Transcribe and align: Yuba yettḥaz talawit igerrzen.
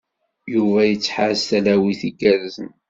Yuba 0.53 0.81
yettḥaz 0.85 1.39
talawit 1.49 2.01
igerrzen. 2.09 2.71